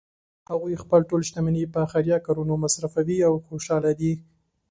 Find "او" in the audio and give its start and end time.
3.27-3.33